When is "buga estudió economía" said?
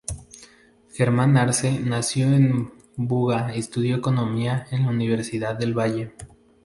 2.95-4.65